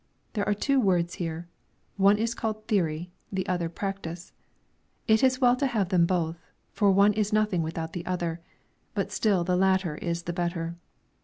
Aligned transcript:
There 0.33 0.47
are 0.49 0.55
two 0.55 0.79
words 0.79 1.13
here: 1.21 1.47
one 1.95 2.17
is 2.17 2.33
called 2.33 2.65
Theory, 2.65 3.11
the 3.31 3.45
other 3.47 3.69
Practice. 3.69 4.31
It 5.07 5.23
is 5.23 5.39
well 5.39 5.55
to 5.57 5.67
have 5.67 5.89
them 5.89 6.07
both, 6.07 6.37
for 6.71 6.91
one 6.91 7.13
is 7.13 7.31
nothing 7.31 7.61
without 7.61 7.93
the 7.93 8.07
other; 8.07 8.41
but 8.95 9.11
still 9.11 9.43
the 9.43 9.55
latter 9.55 9.97
is 9.97 10.23
the 10.23 10.33
better. 10.33 10.75